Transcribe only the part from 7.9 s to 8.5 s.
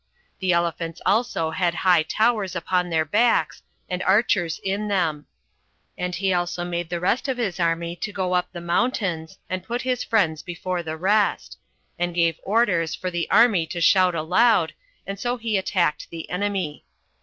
to go